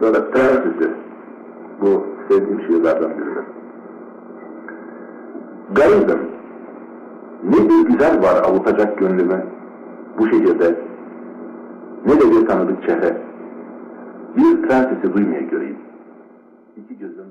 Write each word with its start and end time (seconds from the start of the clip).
Sonra 0.00 0.30
prensesi. 0.30 0.90
Bu 1.80 2.06
sevdiğim 2.28 2.60
şiirlerden 2.66 3.10
biri. 3.10 3.44
Garibim. 5.74 6.18
Ne 7.44 7.68
bir 7.68 7.90
güzel 7.90 8.22
var 8.22 8.42
avutacak 8.42 8.98
gönlüme 8.98 9.46
bu 10.18 10.28
şehirde. 10.28 10.76
Ne 12.06 12.20
de 12.20 12.30
bir 12.30 12.46
tanıdık 12.46 12.82
çehre. 12.82 13.22
Bir 14.36 14.62
prensesi 14.62 15.14
duymaya 15.14 15.40
göreyim. 15.40 15.78
İki 16.76 16.98
gözüm 16.98 17.24